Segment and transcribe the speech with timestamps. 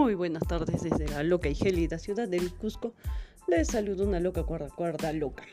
[0.00, 2.94] Muy buenas tardes desde la loca y gélida ciudad del Cusco.
[3.46, 5.44] Les saludo una loca cuerda cuerda loca.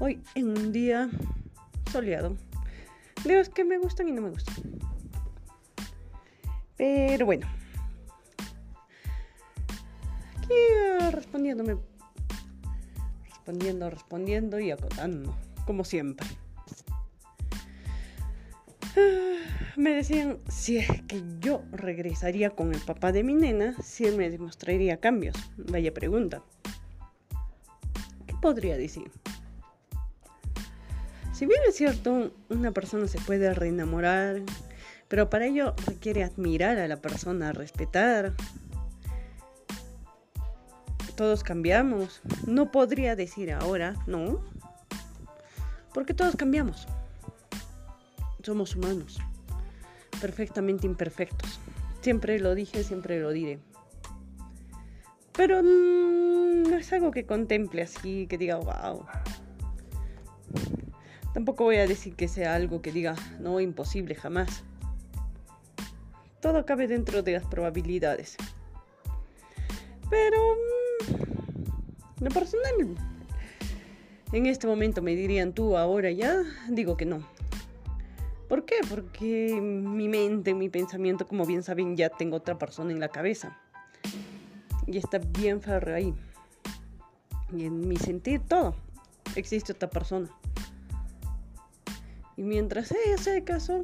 [0.00, 1.10] Hoy en un día
[1.92, 2.38] soleado.
[3.22, 4.54] Dios que me gustan y no me gustan.
[6.78, 7.46] Pero bueno.
[10.38, 10.54] Aquí
[11.02, 11.76] uh, respondiéndome.
[13.28, 15.36] Respondiendo, respondiendo y acotando.
[15.66, 16.26] Como siempre.
[19.76, 24.16] Me decían si es que yo regresaría con el papá de mi nena, si él
[24.16, 25.36] me demostraría cambios.
[25.56, 26.42] Vaya pregunta.
[28.26, 29.10] ¿Qué podría decir?
[31.32, 34.42] Si bien es cierto, una persona se puede reenamorar,
[35.08, 38.32] pero para ello requiere admirar a la persona, respetar.
[41.16, 42.22] Todos cambiamos.
[42.46, 44.42] No podría decir ahora, no,
[45.92, 46.86] porque todos cambiamos.
[48.42, 49.18] Somos humanos
[50.16, 51.60] perfectamente imperfectos.
[52.00, 53.58] Siempre lo dije, siempre lo diré.
[55.32, 59.04] Pero mm, no es algo que contemple así, que diga, wow.
[61.34, 64.64] Tampoco voy a decir que sea algo que diga, no, imposible, jamás.
[66.40, 68.36] Todo cabe dentro de las probabilidades.
[70.08, 72.96] Pero, mm, lo personal,
[74.32, 77.35] en este momento me dirían tú, ahora ya, digo que no.
[78.48, 78.76] ¿Por qué?
[78.88, 83.58] Porque mi mente, mi pensamiento, como bien saben, ya tengo otra persona en la cabeza.
[84.86, 86.14] Y está bien férreo ahí.
[87.52, 88.74] Y en mi sentir, todo.
[89.34, 90.30] Existe otra persona.
[92.36, 93.80] Y mientras ella se caso,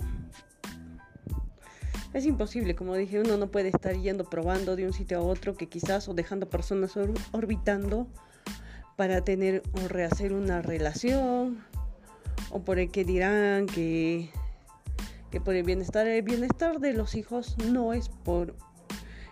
[2.13, 5.57] es imposible, como dije, uno no puede estar yendo probando de un sitio a otro
[5.57, 6.95] que quizás o dejando personas
[7.33, 8.07] orbitando
[8.97, 11.65] para tener o rehacer una relación
[12.51, 14.31] o por el que dirán que
[15.33, 18.55] que por el bienestar, el bienestar de los hijos no es por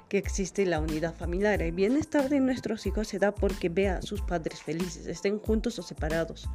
[0.08, 1.62] que existe la unidad familiar.
[1.62, 5.78] El bienestar de nuestros hijos se da porque vea a sus padres felices, estén juntos
[5.78, 6.48] o separados,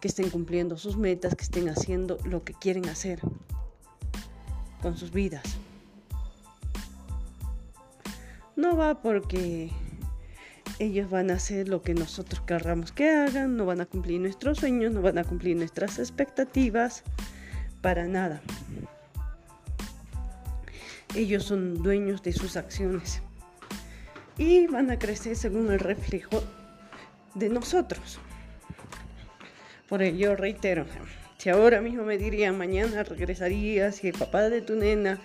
[0.00, 3.20] que estén cumpliendo sus metas, que estén haciendo lo que quieren hacer
[4.82, 5.44] con sus vidas.
[8.56, 9.70] No va porque
[10.80, 14.58] ellos van a hacer lo que nosotros querramos que hagan, no van a cumplir nuestros
[14.58, 17.04] sueños, no van a cumplir nuestras expectativas,
[17.82, 18.40] para nada.
[21.14, 23.20] Ellos son dueños de sus acciones
[24.38, 26.42] y van a crecer según el reflejo
[27.34, 28.18] de nosotros.
[29.88, 30.86] Por ello reitero,
[31.36, 35.20] si ahora mismo me dirían mañana regresarías y el papá de tu nena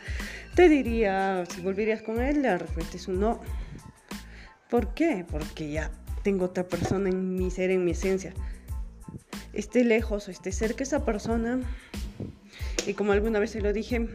[0.56, 3.40] te diría si volverías con él, la respuesta es no.
[4.70, 5.26] ¿Por qué?
[5.30, 5.92] Porque ya
[6.24, 8.34] tengo otra persona en mi ser, en mi esencia.
[9.54, 11.62] Esté lejos o esté cerca esa persona.
[12.88, 14.08] Y como alguna vez se lo dije,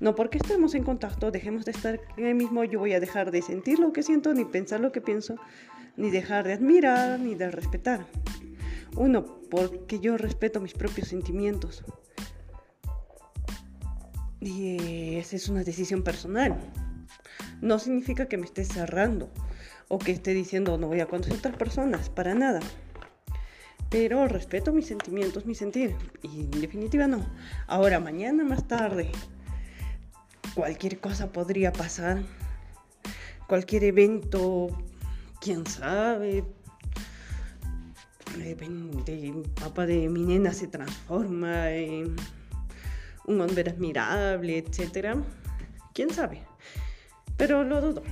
[0.00, 3.30] no porque estemos en contacto, dejemos de estar en el mismo, yo voy a dejar
[3.30, 5.36] de sentir lo que siento, ni pensar lo que pienso,
[5.96, 8.04] ni dejar de admirar, ni de respetar.
[8.96, 11.84] Uno, porque yo respeto mis propios sentimientos.
[14.40, 16.58] Y esa es una decisión personal.
[17.60, 19.30] No significa que me esté cerrando
[19.86, 22.60] o que esté diciendo no voy a conocer otras personas, para nada.
[23.90, 25.94] Pero respeto mis sentimientos, mi sentir.
[26.22, 27.24] Y en definitiva no.
[27.66, 29.10] Ahora, mañana más tarde,
[30.54, 32.22] cualquier cosa podría pasar,
[33.46, 34.68] cualquier evento,
[35.40, 36.44] quién sabe,
[39.06, 42.16] el papá de mi nena se transforma en
[43.26, 45.16] un hombre admirable, etc.
[45.94, 46.42] ¿Quién sabe?
[47.36, 48.02] Pero lo dudo.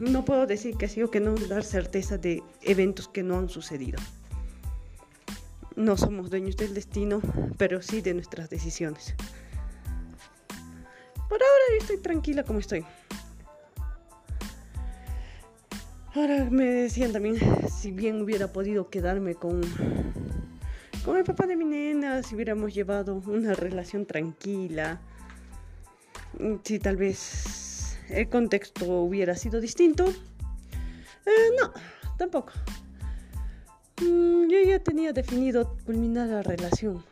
[0.00, 3.48] No puedo decir que sí o que no, dar certeza de eventos que no han
[3.48, 3.98] sucedido.
[5.76, 7.20] No somos dueños del destino,
[7.56, 9.14] pero sí de nuestras decisiones.
[11.28, 12.84] Por ahora yo estoy tranquila como estoy.
[16.14, 17.36] Ahora me decían también
[17.70, 19.62] si bien hubiera podido quedarme con,
[21.06, 25.00] con el papá de mi nena, si hubiéramos llevado una relación tranquila,
[26.64, 30.04] si tal vez el contexto hubiera sido distinto.
[31.24, 31.72] Eh, no,
[32.18, 32.52] tampoco.
[34.02, 37.04] Mm, yo ya tenía definido culminar la relación.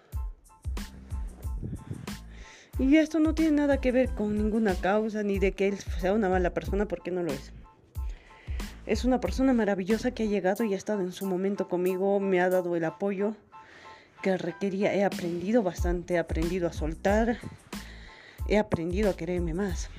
[2.79, 6.15] Y esto no tiene nada que ver con ninguna causa ni de que él sea
[6.15, 7.53] una mala persona porque no lo es.
[8.87, 12.41] Es una persona maravillosa que ha llegado y ha estado en su momento conmigo, me
[12.41, 13.37] ha dado el apoyo
[14.23, 14.95] que requería.
[14.95, 17.39] He aprendido bastante, he aprendido a soltar,
[18.49, 19.91] he aprendido a quererme más.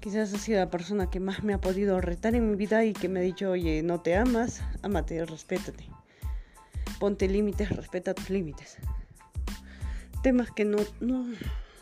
[0.00, 2.92] Quizás ha sido la persona que más me ha podido retar en mi vida y
[2.92, 5.84] que me ha dicho, oye, no te amas, amate, respétate.
[6.98, 8.78] Ponte límites, respeta tus límites
[10.22, 11.26] temas que no, no,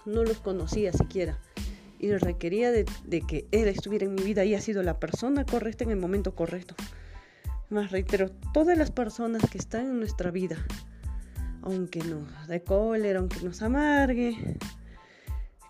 [0.07, 1.39] no los conocía siquiera.
[2.01, 2.85] y requería de,
[3.27, 6.35] que él estuviera en mi vida y ha sido la persona correcta en el momento
[6.35, 6.77] correcto.
[7.71, 10.57] Más reitero, todas las personas que están en nuestra vida,
[11.63, 14.57] aunque nos dé cólera, aunque nos amargue,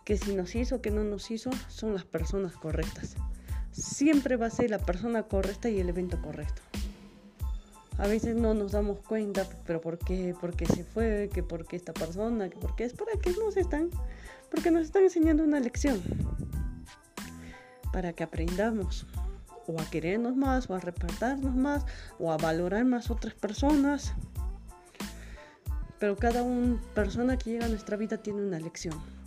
[0.08, 3.14] que si nos hizo, que no nos hizo, son las personas correctas.
[3.72, 6.62] Siempre va a ser la persona correcta y el evento correcto.
[7.98, 10.34] A veces no nos damos cuenta, pero ¿por qué?
[10.40, 11.28] ¿Por qué se fue?
[11.30, 12.48] ¿Que por qué esta persona?
[12.48, 12.94] ¿Que por qué es?
[12.94, 13.90] ¿Para qué nos están?
[14.50, 16.00] Porque nos están enseñando una lección.
[17.92, 19.04] Para que aprendamos
[19.66, 21.84] o a querernos más, o a repartirnos más,
[22.18, 24.14] o a valorar más otras personas.
[25.98, 26.42] Pero cada
[26.94, 29.17] persona que llega a nuestra vida tiene una lección.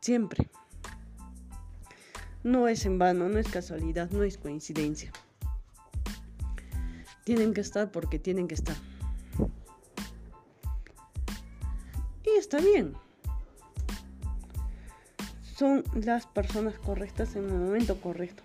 [0.00, 0.48] Siempre.
[2.42, 5.12] No es en vano, no es casualidad, no es coincidencia.
[7.24, 8.76] Tienen que estar porque tienen que estar.
[12.24, 12.94] Y está bien.
[15.42, 18.42] Son las personas correctas en el momento correcto.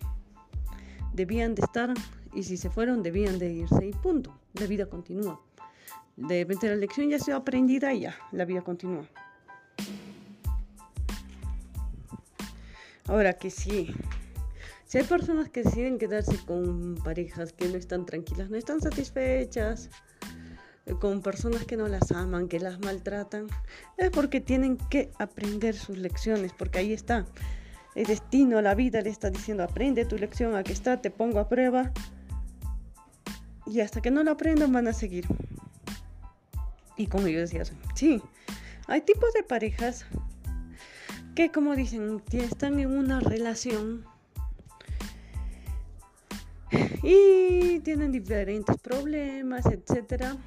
[1.14, 1.94] Debían de estar
[2.34, 4.38] y si se fueron debían de irse y punto.
[4.56, 5.42] La vida continúa.
[6.18, 9.08] De repente la lección ya se ha aprendida y ya, la vida continúa.
[13.08, 13.94] Ahora que sí,
[14.86, 19.90] si hay personas que deciden quedarse con parejas que no están tranquilas, no están satisfechas,
[20.86, 23.48] eh, con personas que no las aman, que las maltratan,
[23.98, 27.26] es porque tienen que aprender sus lecciones, porque ahí está.
[27.96, 31.50] El destino, la vida le está diciendo, aprende tu lección, aquí está, te pongo a
[31.50, 31.92] prueba.
[33.66, 35.26] Y hasta que no lo aprendan van a seguir.
[36.98, 37.64] Y como yo decía,
[37.96, 38.22] sí,
[38.88, 40.06] hay tipos de parejas
[41.36, 44.06] que como dicen, están en una relación
[47.04, 50.38] y tienen diferentes problemas, etcétera.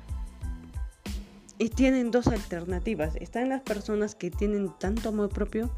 [1.58, 3.17] Y tienen dos alternativas.
[3.17, 5.70] Están las personas que tienen tanto amor propio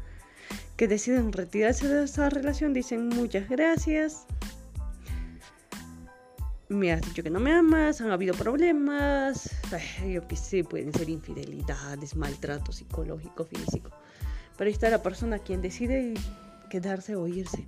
[0.77, 4.25] que deciden retirarse de esa relación, dicen muchas gracias.
[6.69, 9.49] Me has dicho que no me amas, han habido problemas,
[10.07, 13.91] yo qué sé, pueden ser infidelidades, maltrato psicológico, físico.
[14.57, 16.13] Pero está la persona quien decide
[16.69, 17.67] quedarse o irse.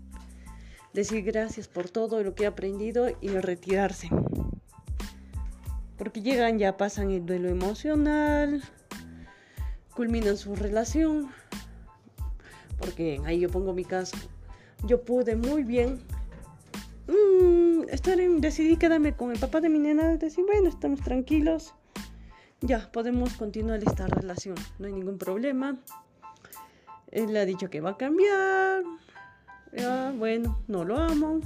[0.94, 4.10] Decir gracias por todo lo que he aprendido y retirarse.
[5.98, 8.64] Porque llegan, ya pasan el duelo emocional,
[9.96, 11.30] culminan su relación.
[12.80, 14.18] Porque ahí yo pongo mi caso.
[14.86, 16.02] Yo pude muy bien
[17.08, 21.74] mm, estar en, decidí quedarme con el papá de mi nena, decir, bueno, estamos tranquilos,
[22.62, 25.80] ya podemos continuar esta relación, no hay ningún problema.
[27.14, 28.84] Él ha dicho que va a cambiar.
[30.18, 31.42] Bueno, no lo amo.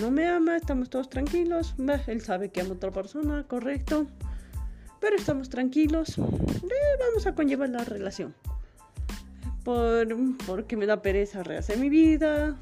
[0.00, 1.74] No me ama, estamos todos tranquilos.
[2.06, 4.06] Él sabe que amo a otra persona, correcto.
[5.00, 6.14] Pero estamos tranquilos.
[6.16, 8.32] vamos a conllevar la relación.
[9.64, 10.06] Por,
[10.46, 12.56] porque me da pereza rehacer mi vida.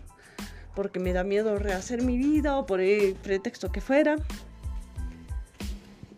[0.74, 4.16] Porque me da miedo rehacer mi vida o por el pretexto que fuera.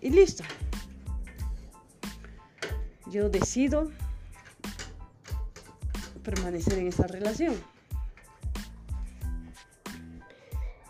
[0.00, 0.44] Y listo.
[3.10, 3.90] Yo decido
[6.30, 7.54] permanecer en esa relación.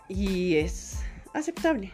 [0.09, 0.99] Y es
[1.33, 1.93] aceptable.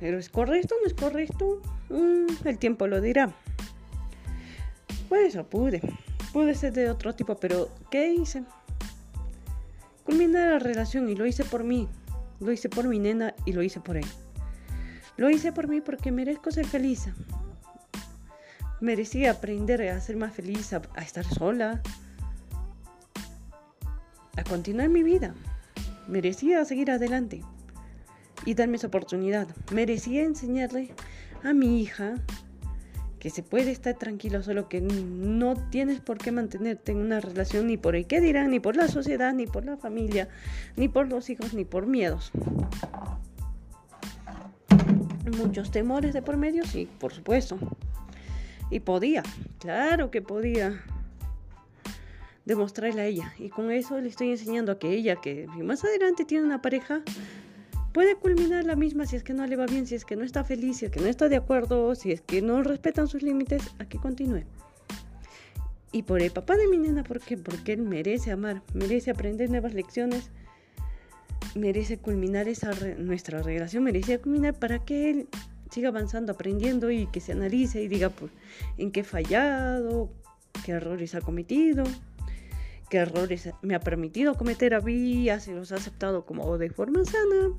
[0.00, 3.32] Pero es correcto, no es correcto, mm, el tiempo lo dirá.
[5.08, 5.80] Pues eso pude.
[6.32, 8.44] Pude ser de otro tipo, pero ¿qué hice?
[10.04, 11.88] Culminar la relación y lo hice por mí.
[12.40, 14.06] Lo hice por mi nena y lo hice por él.
[15.16, 17.08] Lo hice por mí porque merezco ser feliz
[18.80, 21.82] merecía aprender a ser más feliz, a, estar sola,
[24.36, 25.34] a continuar mi vida.
[26.08, 27.42] Merecía seguir adelante
[28.44, 29.48] y darme esa oportunidad.
[29.72, 30.92] Merecía enseñarle
[31.44, 32.14] a mi hija
[33.18, 37.66] que se puede estar tranquilo, solo que no tienes por qué mantenerte en una relación
[37.66, 40.28] ni por el qué dirán, ni por la sociedad, ni por la familia,
[40.76, 42.32] ni por los hijos, ni por miedos.
[45.36, 47.58] Muchos temores de por medio, sí, por supuesto.
[48.70, 49.22] Y podía,
[49.58, 50.82] claro que podía
[52.44, 53.34] demostrarle a ella.
[53.38, 57.02] Y con eso le estoy enseñando a que ella, que más adelante tiene una pareja,
[57.92, 60.24] puede culminar la misma si es que no le va bien, si es que no
[60.24, 63.22] está feliz, si es que no está de acuerdo, si es que no respetan sus
[63.22, 64.44] límites, a que continúe.
[65.92, 67.36] Y por el papá de mi nena, ¿por qué?
[67.36, 70.30] Porque él merece amar, merece aprender nuevas lecciones,
[71.56, 75.28] merece culminar esa nuestra relación, merece culminar para que él
[75.70, 78.30] siga avanzando, aprendiendo y que se analice y diga pues,
[78.76, 80.10] en qué he fallado,
[80.64, 81.84] qué errores ha cometido,
[82.88, 87.04] qué errores me ha permitido cometer a mí, si los ha aceptado como de forma
[87.04, 87.54] sana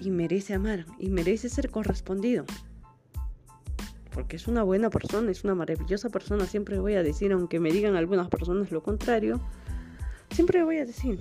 [0.00, 2.44] y merece amar y merece ser correspondido.
[4.12, 7.70] porque es una buena persona, es una maravillosa persona, siempre voy a decir, aunque me
[7.70, 9.40] digan algunas personas lo contrario,
[10.30, 11.20] siempre voy a decir,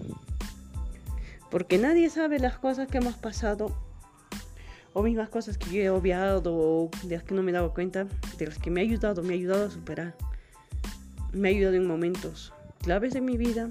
[1.51, 3.75] porque nadie sabe las cosas que hemos pasado
[4.93, 8.07] o mismas cosas que yo he obviado o de las que no me dado cuenta,
[8.37, 10.15] de las que me ha ayudado, me ha ayudado a superar.
[11.31, 13.69] Me ha ayudado en momentos claves de mi vida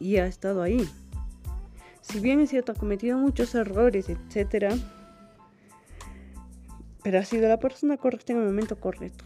[0.00, 0.88] y ha estado ahí.
[2.00, 4.76] Si bien es cierto, ha cometido muchos errores, etcétera,
[7.02, 9.24] pero ha sido la persona correcta en el momento correcto.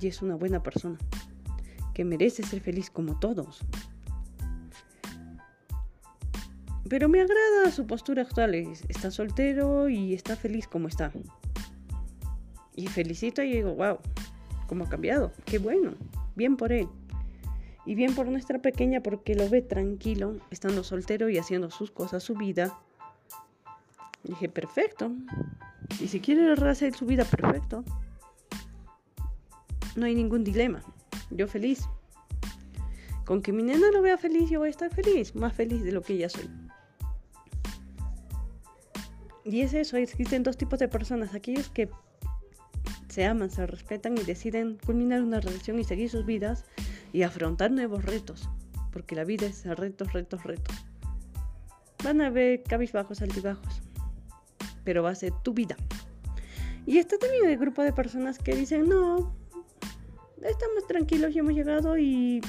[0.00, 0.98] Y es una buena persona
[1.92, 3.60] que merece ser feliz como todos.
[6.92, 8.54] Pero me agrada su postura actual.
[8.54, 11.10] Está soltero y está feliz como está.
[12.76, 13.96] Y felicito y digo, wow,
[14.66, 15.32] cómo ha cambiado.
[15.46, 15.94] Qué bueno.
[16.36, 16.86] Bien por él.
[17.86, 22.22] Y bien por nuestra pequeña porque lo ve tranquilo, estando soltero y haciendo sus cosas,
[22.24, 22.78] su vida.
[24.22, 25.12] dije, perfecto.
[25.98, 27.84] Y si quiere rehacer su vida, perfecto.
[29.96, 30.82] No hay ningún dilema.
[31.30, 31.88] Yo feliz.
[33.24, 35.34] Con que mi nena lo vea feliz, yo voy a estar feliz.
[35.34, 36.50] Más feliz de lo que ella soy.
[39.44, 41.88] Y es eso, existen dos tipos de personas, aquellos que
[43.08, 46.64] se aman, se respetan y deciden culminar una relación y seguir sus vidas
[47.12, 48.48] y afrontar nuevos retos,
[48.92, 50.76] porque la vida es retos, retos, retos.
[52.04, 53.82] Van a haber cabizbajos, altibajos,
[54.84, 55.76] pero va a ser tu vida.
[56.86, 59.34] Y está también el grupo de personas que dicen, no,
[60.40, 62.40] estamos tranquilos, ya hemos llegado y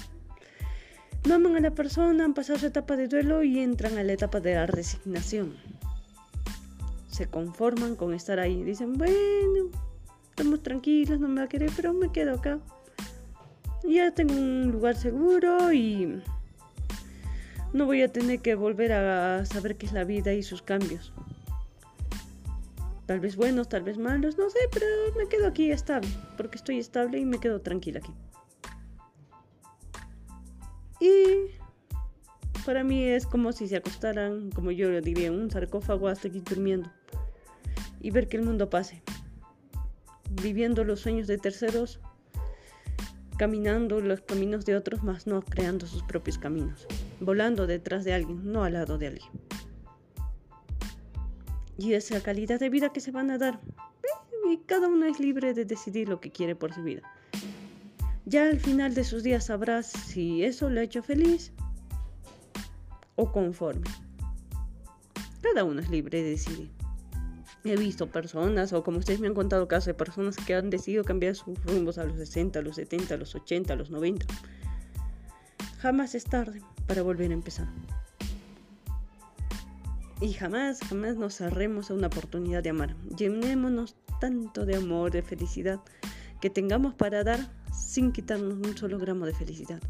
[1.28, 4.14] no aman a la persona, han pasado su etapa de duelo y entran a la
[4.14, 5.73] etapa de la resignación
[7.14, 8.64] se conforman con estar ahí.
[8.64, 9.70] Dicen, bueno,
[10.30, 12.60] estamos tranquilos, no me va a querer, pero me quedo acá.
[13.84, 16.22] Ya tengo un lugar seguro y
[17.72, 21.14] no voy a tener que volver a saber qué es la vida y sus cambios.
[23.06, 24.86] Tal vez buenos, tal vez malos, no sé, pero
[25.18, 28.14] me quedo aquí estable, porque estoy estable y me quedo tranquila aquí.
[31.00, 31.52] Y
[32.66, 36.90] para mí es como si se acostaran, como yo diría, un sarcófago hasta aquí durmiendo
[38.04, 39.02] y ver que el mundo pase,
[40.30, 42.00] viviendo los sueños de terceros,
[43.38, 46.86] caminando los caminos de otros, más no creando sus propios caminos,
[47.20, 49.32] volando detrás de alguien, no al lado de alguien.
[51.78, 53.60] Y esa calidad de vida que se van a dar,
[54.52, 57.02] y cada uno es libre de decidir lo que quiere por su vida.
[58.26, 61.52] Ya al final de sus días sabrás si eso le ha hecho feliz
[63.16, 63.88] o conforme.
[65.42, 66.83] Cada uno es libre de decidir.
[67.66, 71.06] He visto personas, o como ustedes me han contado casos de personas que han decidido
[71.06, 74.26] cambiar sus rumbos a los 60, a los 70, a los 80, a los 90.
[75.80, 77.68] Jamás es tarde para volver a empezar.
[80.20, 82.96] Y jamás, jamás nos cerremos a una oportunidad de amar.
[83.18, 85.80] Llenémonos tanto de amor, de felicidad,
[86.40, 89.82] que tengamos para dar sin quitarnos un solo gramo de felicidad.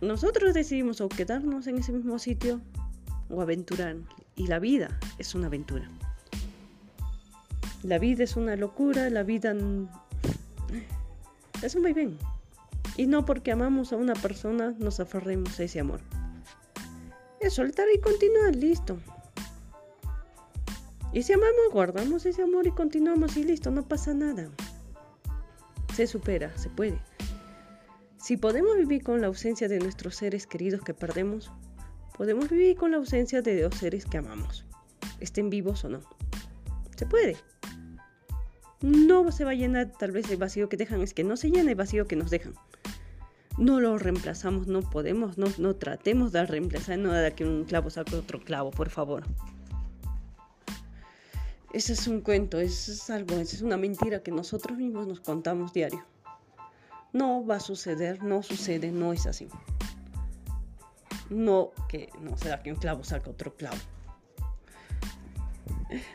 [0.00, 2.60] Nosotros decidimos o quedarnos en ese mismo sitio
[3.28, 4.17] o aventurarnos.
[4.38, 5.90] Y la vida es una aventura.
[7.82, 9.54] La vida es una locura, la vida
[11.60, 12.16] es muy bien.
[12.96, 16.00] Y no porque amamos a una persona nos aferremos a ese amor.
[17.40, 18.96] Es soltar y continuar, listo.
[21.12, 24.48] Y si amamos, guardamos ese amor y continuamos y listo, no pasa nada.
[25.96, 27.00] Se supera, se puede.
[28.18, 31.50] Si podemos vivir con la ausencia de nuestros seres queridos que perdemos,
[32.18, 34.64] Podemos vivir con la ausencia de dos seres que amamos,
[35.20, 36.00] estén vivos o no.
[36.96, 37.36] Se puede.
[38.80, 41.52] No se va a llenar tal vez el vacío que dejan, es que no se
[41.52, 42.54] llena el vacío que nos dejan.
[43.56, 47.88] No lo reemplazamos, no podemos, no, no tratemos de reemplazar, no de que un clavo
[47.88, 49.22] saque otro clavo, por favor.
[51.72, 55.20] Ese es un cuento, eso es algo, esa es una mentira que nosotros mismos nos
[55.20, 56.04] contamos diario.
[57.12, 59.46] No va a suceder, no sucede, no es así.
[61.30, 63.76] No, que no será que un clavo saca otro clavo.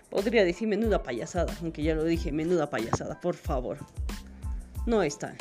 [0.10, 3.77] Podría decir menuda payasada, aunque ya lo dije, menuda payasada, por favor.
[4.86, 5.36] No está.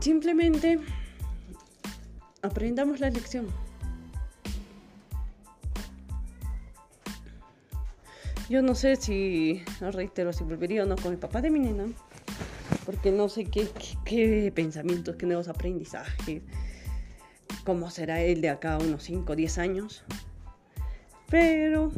[0.00, 0.78] Simplemente
[2.42, 3.46] aprendamos la lección.
[8.48, 11.86] Yo no sé si, reitero, si volvería o no con el papá de mi nena
[12.86, 13.68] porque no sé qué,
[14.04, 16.42] qué, pensamientos, qué nuevos aprendizajes,
[17.64, 20.04] cómo será él de acá unos 5 o 10 años.
[21.28, 21.90] Pero...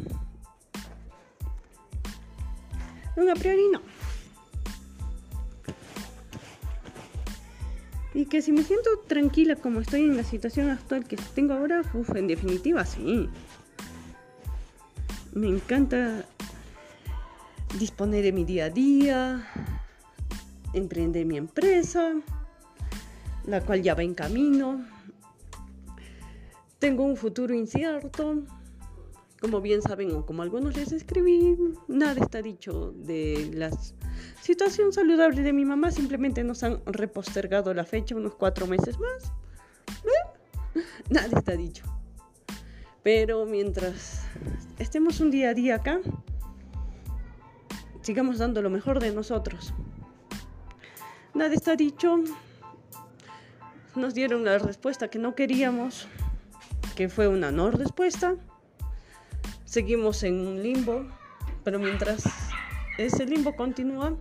[3.15, 3.81] No, a priori no.
[8.15, 11.83] Y que si me siento tranquila como estoy en la situación actual que tengo ahora,
[11.93, 13.29] uf, en definitiva sí.
[15.33, 16.25] me encanta
[17.77, 19.47] disponer de mi día a día,
[20.73, 22.13] emprender mi empresa,
[23.45, 24.85] la cual ya va en camino.
[26.79, 28.43] Tengo un futuro incierto.
[29.41, 31.57] Como bien saben o como algunos les escribí,
[31.87, 33.71] nada está dicho de la
[34.41, 35.91] situación saludable de mi mamá.
[35.91, 39.31] Simplemente nos han repostergado la fecha unos cuatro meses más.
[40.03, 40.81] ¿Eh?
[41.09, 41.85] Nada está dicho.
[43.01, 44.23] Pero mientras
[44.77, 46.01] estemos un día a día acá,
[48.01, 49.73] sigamos dando lo mejor de nosotros.
[51.39, 52.21] Nada está dicho.
[53.95, 56.05] Nos dieron la respuesta que no queríamos,
[56.97, 58.35] que fue una no respuesta.
[59.63, 61.07] Seguimos en un limbo,
[61.63, 62.23] pero mientras
[62.97, 64.17] ese limbo continúa,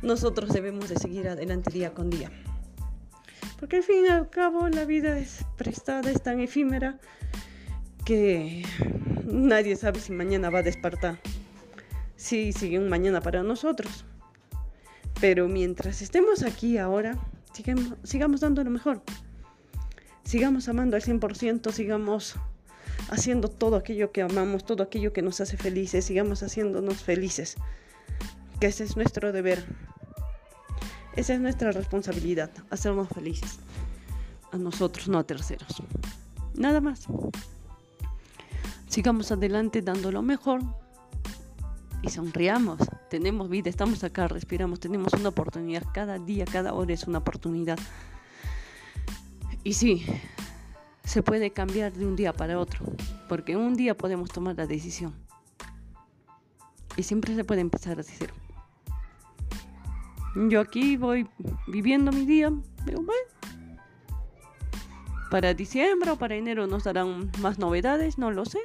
[0.00, 2.30] nosotros debemos de seguir adelante día con día.
[3.60, 6.98] Porque al fin y al cabo la vida es prestada, es tan efímera
[8.06, 8.64] que
[9.26, 11.18] nadie sabe si mañana va a despertar.
[12.16, 14.06] Sí, sigue un mañana para nosotros.
[15.20, 17.16] Pero mientras estemos aquí ahora,
[17.52, 19.02] sigamos, sigamos dando lo mejor.
[20.24, 22.36] Sigamos amando al 100%, sigamos
[23.10, 27.56] haciendo todo aquello que amamos, todo aquello que nos hace felices, sigamos haciéndonos felices.
[28.60, 29.64] Que ese es nuestro deber.
[31.16, 33.58] Esa es nuestra responsabilidad, hacernos felices.
[34.50, 35.82] A nosotros, no a terceros.
[36.54, 37.06] Nada más.
[38.88, 40.60] Sigamos adelante dando lo mejor
[42.02, 42.78] y sonriamos.
[43.14, 45.84] Tenemos vida, estamos acá, respiramos, tenemos una oportunidad.
[45.94, 47.78] Cada día, cada hora es una oportunidad.
[49.62, 50.04] Y sí,
[51.04, 52.84] se puede cambiar de un día para otro,
[53.28, 55.14] porque un día podemos tomar la decisión.
[56.96, 58.34] Y siempre se puede empezar a cero.
[60.48, 61.28] Yo aquí voy
[61.68, 62.52] viviendo mi día,
[62.84, 63.28] pero bueno,
[65.30, 68.58] para diciembre o para enero nos darán más novedades, no lo sé.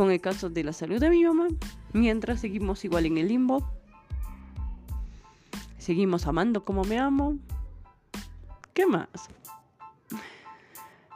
[0.00, 1.48] Con el caso de la salud de mi mamá,
[1.92, 3.70] mientras seguimos igual en el limbo,
[5.76, 7.36] seguimos amando como me amo.
[8.72, 9.10] ¿Qué más?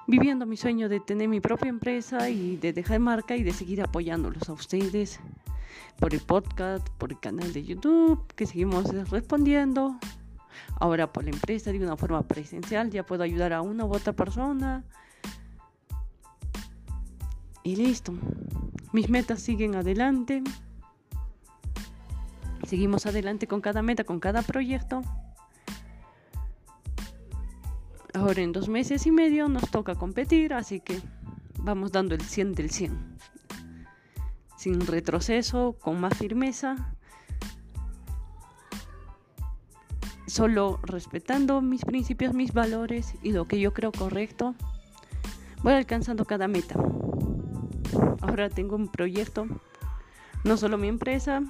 [0.07, 3.81] Viviendo mi sueño de tener mi propia empresa y de dejar marca y de seguir
[3.81, 5.19] apoyándolos a ustedes
[5.99, 9.99] por el podcast, por el canal de YouTube, que seguimos respondiendo,
[10.79, 14.13] Ahora por la empresa de una forma presencial ya puedo ayudar a una u otra
[14.13, 14.85] persona.
[17.63, 18.13] Y listo.
[18.95, 20.45] Mis metas siguen adelante.
[22.63, 25.03] Seguimos adelante con cada meta, con cada proyecto.
[28.15, 31.03] Ahora en dos meses y medio nos toca competir, así que
[31.59, 33.17] vamos dando el 100 del 100.
[34.57, 36.95] Sin retroceso, con más firmeza
[40.29, 44.55] solo respetando mis principios, mis valores y lo que yo creo correcto,
[45.65, 46.77] voy alcanzando cada meta.
[48.21, 49.47] Ahora tengo un proyecto,
[50.45, 51.41] no solo mi empresa,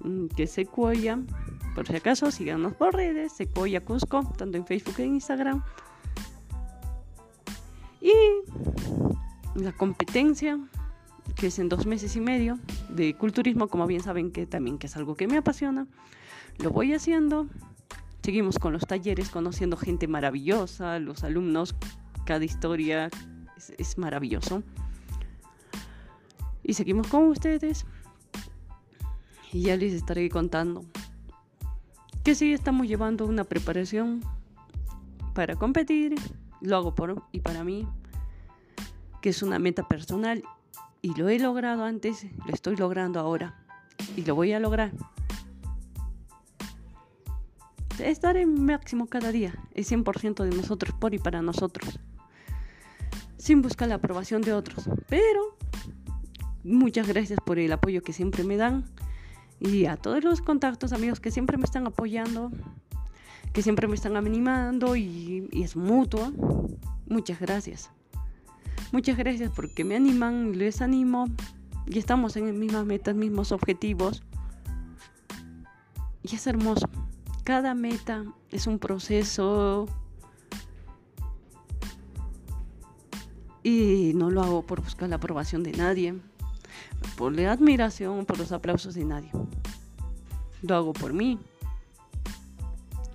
[0.00, 1.20] mm, que es Sequoia,
[1.74, 5.62] por si acaso síganos por redes, Sequoia Cusco, tanto en Facebook e Instagram.
[8.00, 8.12] Y
[9.54, 10.58] la competencia,
[11.36, 14.86] que es en dos meses y medio, de culturismo, como bien saben que también que
[14.86, 15.86] es algo que me apasiona,
[16.58, 17.46] lo voy haciendo
[18.22, 21.74] Seguimos con los talleres, conociendo gente maravillosa, los alumnos,
[22.24, 23.10] cada historia
[23.78, 24.62] es, maravilloso.
[26.62, 27.86] Y seguimos con ustedes.
[29.52, 30.84] Y ya les estaré contando
[32.24, 34.20] que sí estamos llevando una preparación
[35.34, 36.14] para competir.
[36.60, 37.88] Lo hago por y para mí,
[39.20, 40.42] que es una meta personal.
[41.02, 43.64] Y lo he logrado antes, lo estoy logrando ahora.
[44.16, 44.92] Y lo voy a lograr
[48.10, 51.98] estar en máximo cada día, el 100% de nosotros, por y para nosotros,
[53.36, 54.88] sin buscar la aprobación de otros.
[55.08, 55.56] Pero
[56.64, 58.84] muchas gracias por el apoyo que siempre me dan
[59.64, 62.50] y a todos los contactos, amigos que siempre me están apoyando,
[63.52, 66.32] que siempre me están animando y, es mutuo.
[67.06, 67.90] Muchas gracias.
[68.90, 71.26] Muchas gracias porque me animan, les animo
[71.86, 74.24] y estamos en mismas metas, mismos objetivos.
[76.24, 76.88] Y es hermoso.
[77.44, 79.86] Cada meta es un proceso
[83.62, 86.14] y no lo hago por buscar la aprobación de nadie,
[87.16, 89.30] por la admiración, por los aplausos de nadie.
[90.62, 91.38] Lo hago por mí,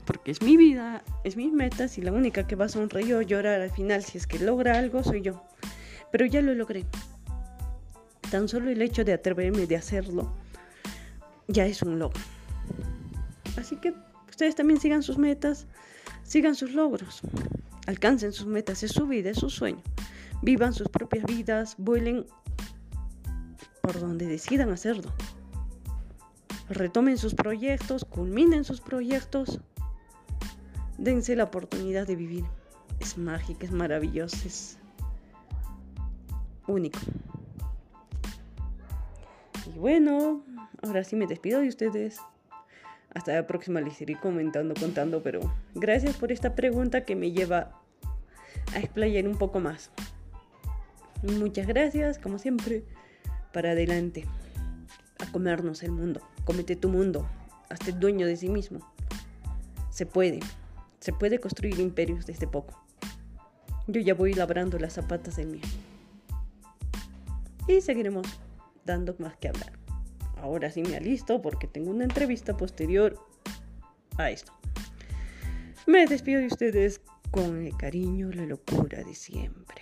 [0.06, 3.22] porque es mi vida, es mis metas y la única que va a sonreír o
[3.22, 5.44] llorar al final si es que logra algo soy yo.
[6.12, 6.86] Pero ya lo logré.
[8.32, 10.34] Tan solo el hecho de atreverme de hacerlo
[11.48, 12.22] ya es un logro.
[13.58, 13.94] Así que
[14.38, 15.66] Ustedes también sigan sus metas,
[16.22, 17.22] sigan sus logros,
[17.88, 19.82] alcancen sus metas, es su vida, es su sueño.
[20.44, 22.28] Vivan sus propias vidas, vuelen
[23.88, 25.14] por donde decidan hacerlo.
[26.68, 29.62] Retomen sus proyectos, culminen sus proyectos,
[30.98, 32.44] dense la oportunidad de vivir.
[33.00, 34.78] Es mágica, es maravilloso, es
[36.68, 37.00] único.
[39.74, 40.44] Y bueno,
[40.84, 42.20] ahora sí me despido de ustedes.
[43.14, 45.40] Hasta la próxima les iré comentando, contando, pero
[45.76, 47.80] gracias por esta pregunta que me lleva
[48.76, 49.92] a explayar un poco más.
[51.24, 52.84] Muchas gracias, como siempre,
[53.52, 54.26] para adelante,
[55.20, 56.22] a comernos el mundo.
[56.46, 57.28] Comete tu mundo,
[57.70, 58.80] hazte dueño de sí mismo.
[59.90, 60.40] Se puede,
[61.00, 62.84] se puede construir imperios desde poco.
[63.88, 65.62] Yo ya voy labrando las zapatas en mí.
[67.68, 68.28] Y seguiremos
[68.86, 69.74] dando más que hablar.
[70.42, 73.18] Ahora sí me alisto porque tengo una entrevista posterior
[74.18, 74.54] a esto.
[75.86, 79.82] Me despido de ustedes con el cariño, la locura de siempre.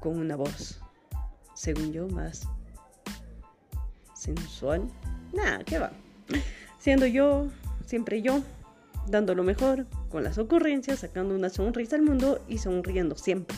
[0.00, 0.80] Con una voz,
[1.64, 2.46] según yo, más
[4.14, 4.82] sensual.
[5.32, 5.92] Nada, ¿qué va?
[6.78, 7.48] Siendo yo,
[7.86, 8.42] siempre yo,
[9.08, 13.56] dando lo mejor, con las ocurrencias, sacando una sonrisa al mundo y sonriendo siempre.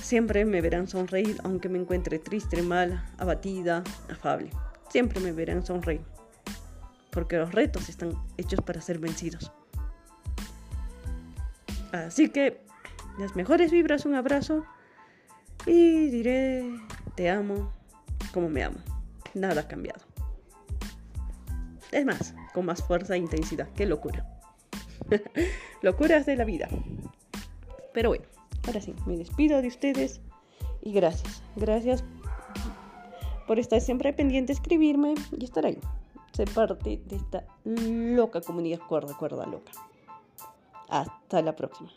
[0.00, 4.50] Siempre me verán sonreír aunque me encuentre triste, mal, abatida, afable.
[4.88, 6.02] Siempre me verán sonreír.
[7.10, 9.50] Porque los retos están hechos para ser vencidos.
[11.90, 12.60] Así que
[13.18, 14.64] las mejores vibras, un abrazo
[15.68, 16.64] y diré
[17.14, 17.72] te amo
[18.32, 18.78] como me amo.
[19.34, 20.00] Nada ha cambiado.
[21.92, 23.68] Es más, con más fuerza e intensidad.
[23.74, 24.26] Qué locura.
[25.82, 26.68] Locuras de la vida.
[27.92, 28.24] Pero bueno.
[28.66, 30.20] Ahora sí, me despido de ustedes
[30.82, 31.42] y gracias.
[31.56, 32.04] Gracias
[33.46, 35.78] por estar siempre pendiente, escribirme y estar ahí.
[36.32, 39.72] Ser parte de esta loca comunidad cuerda, cuerda loca.
[40.88, 41.90] Hasta la próxima.